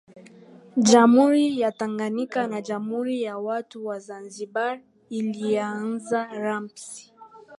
Jamhuri 0.89 1.59
ya 1.59 1.71
Tanganyika 1.71 2.47
na 2.47 2.61
Jamhuri 2.61 3.21
ya 3.21 3.37
Watu 3.37 3.85
wa 3.85 3.99
Zanzibar 3.99 4.79
ilianza 5.09 6.25
rasmi 6.25 7.11